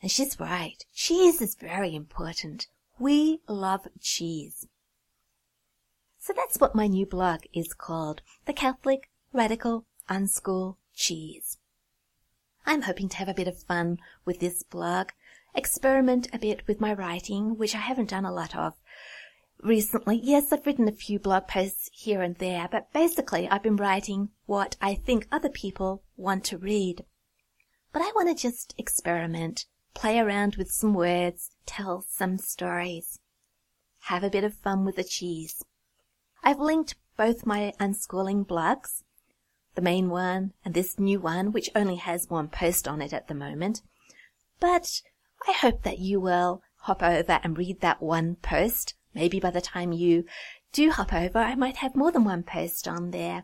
[0.01, 0.83] And she's right.
[0.93, 2.67] Cheese is very important.
[2.99, 4.67] We love cheese.
[6.19, 8.21] So that's what my new blog is called.
[8.45, 11.57] The Catholic Radical Unschool Cheese.
[12.65, 15.09] I'm hoping to have a bit of fun with this blog
[15.55, 18.73] experiment a bit with my writing, which I haven't done a lot of
[19.63, 20.19] recently.
[20.21, 24.29] Yes, I've written a few blog posts here and there, but basically I've been writing
[24.45, 27.05] what I think other people want to read.
[27.91, 33.19] But I want to just experiment, play around with some words, tell some stories.
[34.07, 35.63] Have a bit of fun with the cheese.
[36.43, 39.03] I've linked both my unschooling blogs,
[39.75, 43.27] the main one and this new one, which only has one post on it at
[43.27, 43.81] the moment.
[44.59, 45.01] But
[45.47, 49.61] I hope that you will hop over and read that one post Maybe by the
[49.61, 50.25] time you
[50.71, 53.43] do hop over, I might have more than one post on there.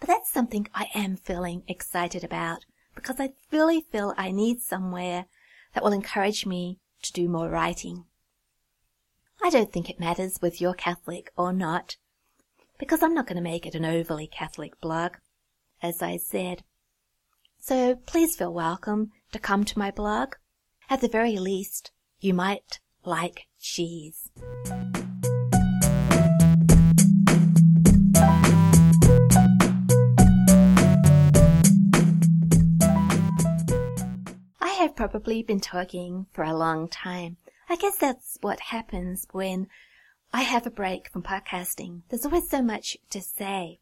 [0.00, 2.64] But that's something I am feeling excited about
[2.94, 5.26] because I really feel I need somewhere
[5.72, 8.04] that will encourage me to do more writing.
[9.42, 11.96] I don't think it matters whether you're Catholic or not,
[12.78, 15.16] because I'm not going to make it an overly Catholic blog,
[15.82, 16.64] as I said.
[17.58, 20.34] So please feel welcome to come to my blog.
[20.88, 24.30] At the very least, you might like cheese.
[34.60, 37.36] I have probably been talking for a long time.
[37.68, 39.68] I guess that's what happens when
[40.32, 42.02] I have a break from podcasting.
[42.08, 43.80] There's always so much to say.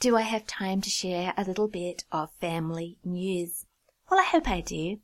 [0.00, 3.66] Do I have time to share a little bit of family news?
[4.10, 4.98] Well, I hope I do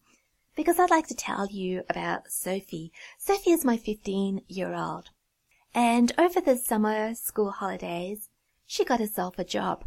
[0.57, 2.93] because I'd like to tell you about Sophie.
[3.19, 5.11] Sophie is my 15 year old.
[5.75, 8.31] And over the summer school holidays,
[8.67, 9.85] she got herself a job.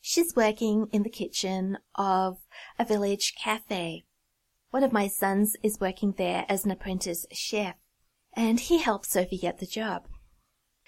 [0.00, 2.38] She's working in the kitchen of
[2.78, 4.04] a village cafe.
[4.70, 7.76] One of my sons is working there as an apprentice chef,
[8.34, 10.06] and he helped Sophie get the job.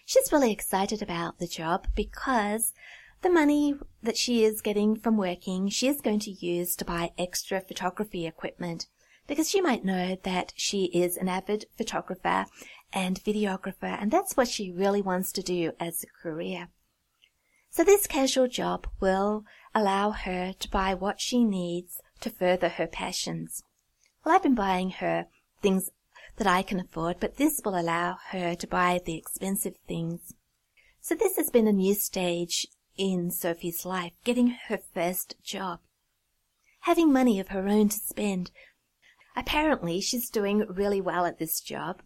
[0.04, 2.74] She's really excited about the job because
[3.22, 7.12] the money that she is getting from working, she is going to use to buy
[7.16, 8.86] extra photography equipment
[9.26, 12.46] because you might know that she is an avid photographer
[12.92, 16.68] and videographer, and that's what she really wants to do as a career.
[17.70, 19.44] So this casual job will
[19.74, 23.64] allow her to buy what she needs to further her passions.
[24.24, 25.26] Well, I've been buying her
[25.60, 25.90] things
[26.36, 30.34] that I can afford, but this will allow her to buy the expensive things.
[31.00, 32.66] So this has been a new stage
[32.96, 35.80] in Sophie's life, getting her first job.
[36.80, 38.50] Having money of her own to spend
[39.36, 42.02] Apparently she's doing really well at this job.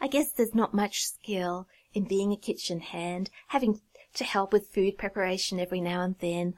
[0.00, 3.80] I guess there's not much skill in being a kitchen hand, having
[4.14, 6.54] to help with food preparation every now and then,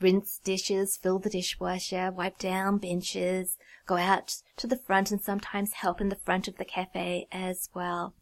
[0.00, 3.56] rinse dishes, fill the dishwasher, wipe down benches,
[3.86, 7.68] go out to the front and sometimes help in the front of the cafe as
[7.74, 8.14] well.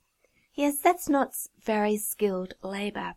[0.55, 3.15] Yes, that's not very skilled labor.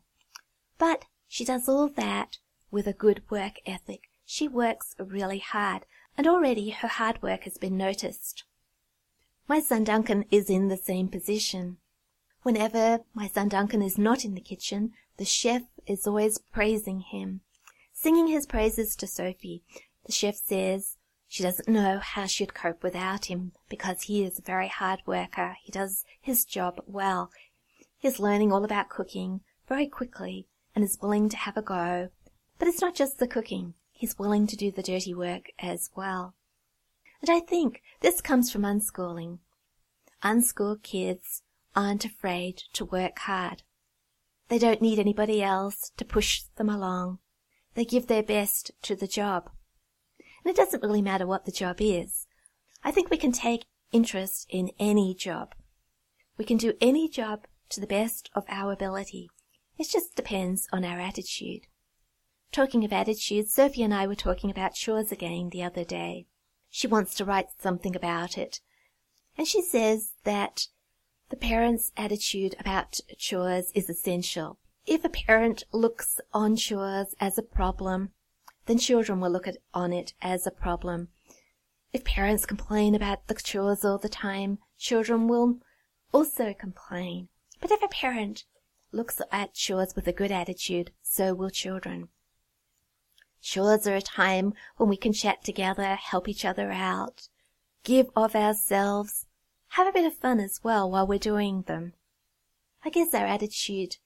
[0.78, 2.38] But she does all that
[2.70, 4.10] with a good work ethic.
[4.26, 5.86] She works really hard
[6.18, 8.44] and already her hard work has been noticed.
[9.48, 11.78] My son Duncan is in the same position.
[12.44, 17.42] Whenever my son Duncan is not in the kitchen, the chef is always praising him,
[17.94, 19.64] singing his praises to Sophie.
[20.06, 20.98] The chef says
[21.28, 25.56] she doesn't know how she'd cope without him because he is a very hard worker.
[25.62, 27.32] He does his job well.
[28.00, 32.10] He is learning all about cooking very quickly and is willing to have a go.
[32.58, 36.34] But it's not just the cooking he's willing to do the dirty work as well.
[37.22, 39.38] And I think this comes from unschooling.
[40.24, 41.44] Unschooled kids
[41.76, 43.62] aren't afraid to work hard.
[44.48, 47.20] They don't need anybody else to push them along.
[47.76, 49.52] They give their best to the job.
[50.44, 52.26] And it doesn't really matter what the job is.
[52.84, 55.54] I think we can take interest in any job.
[56.40, 59.30] We can do any job to the best of our ability.
[59.78, 61.68] It just depends on our attitude.
[62.52, 66.26] Talking of attitudes, Sophie and I were talking about chores again the other day.
[66.70, 68.60] She wants to write something about it.
[69.38, 70.68] And she says that
[71.30, 74.58] the parent's attitude about chores is essential.
[74.86, 78.12] If a parent looks on chores as a problem,
[78.66, 81.08] then children will look at, on it as a problem.
[81.94, 85.60] If parents complain about the chores all the time, children will
[86.12, 87.30] also complain.
[87.62, 88.44] But if a parent
[88.92, 92.10] looks at chores with a good attitude, so will children.
[93.42, 97.28] Chores are a time when we can chat together, help each other out,
[97.84, 99.26] give of ourselves,
[99.70, 101.94] have a bit of fun as well while we're doing them.
[102.84, 103.98] I guess our attitude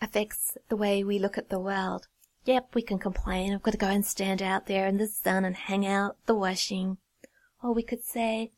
[0.00, 2.08] affects the way we look at the world.
[2.44, 3.52] Yep, we can complain.
[3.52, 6.34] I've got to go and stand out there in the sun and hang out the
[6.34, 6.96] washing.
[7.62, 8.52] Or we could say,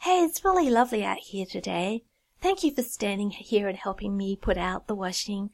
[0.00, 2.04] Hey, it's really lovely out here today.
[2.40, 5.50] Thank you for standing here and helping me put out the washing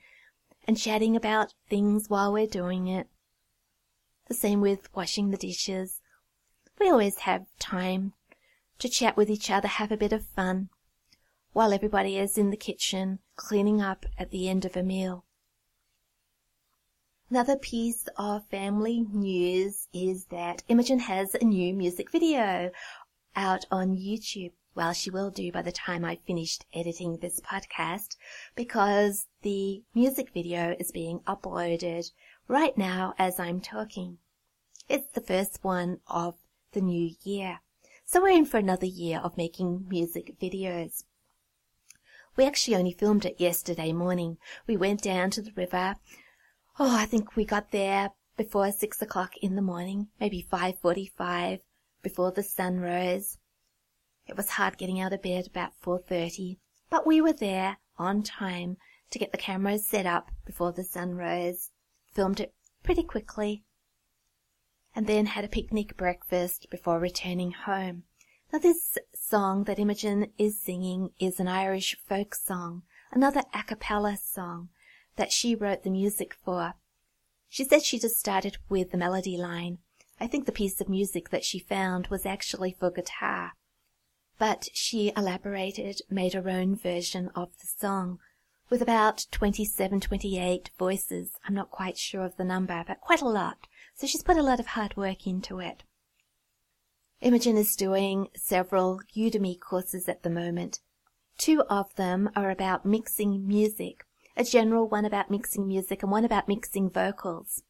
[0.66, 3.08] and chatting about things while we're doing it.
[4.30, 6.00] The same with washing the dishes.
[6.78, 8.12] We always have time
[8.78, 10.68] to chat with each other, have a bit of fun,
[11.52, 15.24] while everybody is in the kitchen cleaning up at the end of a meal.
[17.28, 22.70] Another piece of family news is that Imogen has a new music video
[23.34, 24.52] out on YouTube.
[24.76, 28.14] Well, she will do by the time I've finished editing this podcast
[28.54, 32.12] because the music video is being uploaded
[32.50, 34.18] right now as I'm talking.
[34.88, 36.34] It's the first one of
[36.72, 37.60] the new year.
[38.04, 41.04] So we're in for another year of making music videos.
[42.36, 44.38] We actually only filmed it yesterday morning.
[44.66, 45.94] We went down to the river
[46.78, 51.60] Oh, I think we got there before six o'clock in the morning, maybe 5.45
[52.02, 53.38] before the sun rose.
[54.26, 56.56] It was hard getting out of bed about 4.30,
[56.88, 58.76] but we were there on time
[59.10, 61.69] to get the cameras set up before the sun rose,
[62.12, 63.64] filmed it pretty quickly,
[64.94, 68.04] and then had a picnic breakfast before returning home.
[68.52, 72.82] Now this song that Imogen is singing is an Irish folk song,
[73.12, 74.70] another a cappella song
[75.16, 76.74] that she wrote the music for.
[77.48, 79.78] She said she just started with the melody line.
[80.18, 83.52] I think the piece of music that she found was actually for guitar.
[84.38, 88.18] But she elaborated, made her own version of the song
[88.70, 91.32] with about 27, 28 voices.
[91.46, 93.66] I'm not quite sure of the number, but quite a lot.
[93.94, 95.82] So she's put a lot of hard work into it.
[97.20, 100.80] Imogen is doing several Udemy courses at the moment.
[101.36, 104.04] Two of them are about mixing music
[104.36, 107.62] a general one about mixing music and one about mixing vocals.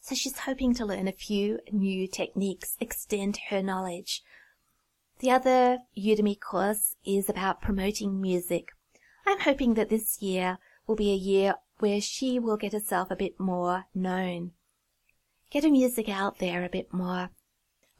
[0.00, 4.22] So she's hoping to learn a few new techniques, extend her knowledge.
[5.20, 8.70] The other Udemy course is about promoting music.
[9.26, 13.16] I'm hoping that this year will be a year where she will get herself a
[13.16, 14.52] bit more known.
[15.50, 17.30] Get her music out there a bit more.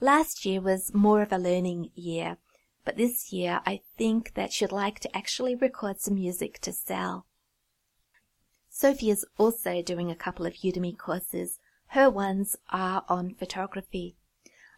[0.00, 2.36] Last year was more of a learning year,
[2.84, 7.26] but this year I think that she'd like to actually record some music to sell.
[8.68, 11.60] Sophie is also doing a couple of Udemy courses.
[11.88, 14.16] Her ones are on photography.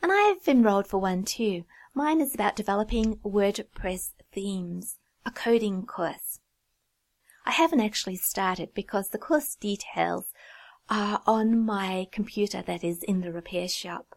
[0.02, 1.64] And I've enrolled for one too.
[1.94, 6.38] Mine is about developing WordPress themes, a coding course.
[7.44, 10.26] I haven't actually started because the course details
[10.88, 14.16] are on my computer that is in the repair shop.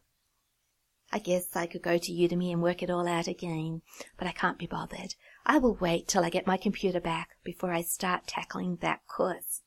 [1.12, 3.82] I guess I could go to Udemy and work it all out again,
[4.18, 5.16] but I can't be bothered.
[5.47, 9.62] I will wait till I get my computer back before I start tackling that course.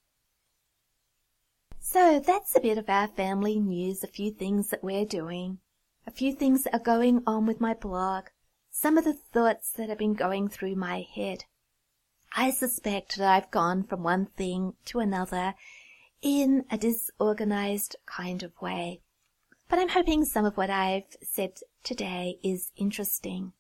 [1.80, 5.59] So that's a bit of our family news, a few things that we're doing,
[6.07, 8.26] a few things that are going on with my blog,
[8.73, 11.45] some of the thoughts that have been going through my head.
[12.35, 15.55] I suspect that I've gone from one thing to another
[16.23, 19.03] in a disorganized kind of way.
[19.68, 23.53] But I'm hoping some of what I've said today is interesting.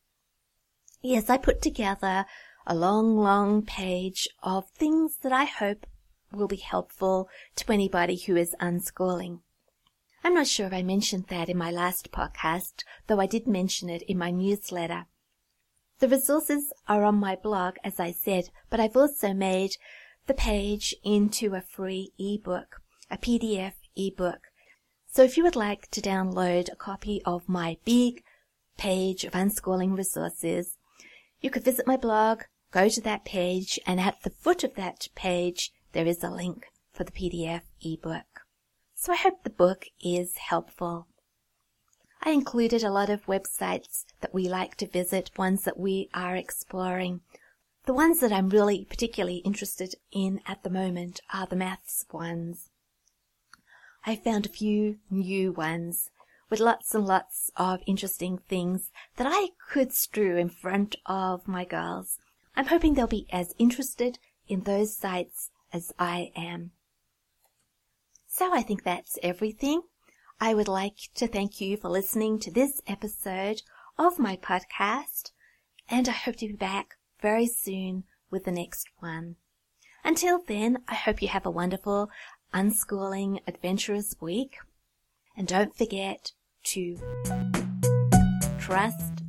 [1.01, 2.27] Yes, I put together
[2.65, 5.85] a long, long page of things that I hope
[6.31, 9.39] will be helpful to anybody who is unschooling.
[10.23, 13.89] I'm not sure if I mentioned that in my last podcast, though I did mention
[13.89, 15.05] it in my newsletter.
[15.99, 19.71] The resources are on my blog, as I said, but I've also made
[20.27, 24.51] the page into a free ebook, a PDF ebook
[25.13, 28.23] so if you would like to download a copy of my big
[28.77, 30.77] page of unschooling resources,
[31.41, 35.07] you could visit my blog, go to that page, and at the foot of that
[35.15, 38.41] page, there is a link for the PDF ebook.
[38.95, 41.07] So I hope the book is helpful.
[42.21, 46.35] I included a lot of websites that we like to visit, ones that we are
[46.35, 47.21] exploring.
[47.85, 52.69] The ones that I'm really particularly interested in at the moment are the maths ones.
[54.05, 56.11] I found a few new ones
[56.49, 61.65] with lots and lots of interesting things that I could strew in front of my
[61.65, 62.19] girls.
[62.61, 66.73] I'm hoping they'll be as interested in those sites as I am.
[68.27, 69.81] So I think that's everything.
[70.39, 73.63] I would like to thank you for listening to this episode
[73.97, 75.31] of my podcast,
[75.89, 79.37] and I hope to be back very soon with the next one.
[80.03, 82.11] Until then, I hope you have a wonderful,
[82.53, 84.57] unschooling, adventurous week.
[85.35, 86.33] And don't forget
[86.65, 86.95] to
[88.59, 89.23] trust,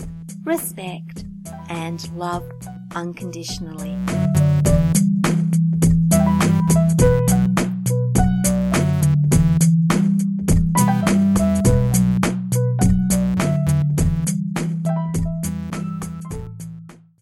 [0.44, 1.24] respect,
[1.70, 2.46] and love
[2.94, 4.31] unconditionally.